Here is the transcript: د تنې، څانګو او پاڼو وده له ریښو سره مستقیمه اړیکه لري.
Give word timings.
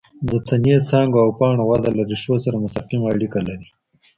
د 0.29 0.31
تنې، 0.47 0.75
څانګو 0.89 1.17
او 1.25 1.29
پاڼو 1.39 1.63
وده 1.71 1.89
له 1.97 2.03
ریښو 2.09 2.35
سره 2.45 2.63
مستقیمه 2.65 3.07
اړیکه 3.15 3.39
لري. 3.47 3.67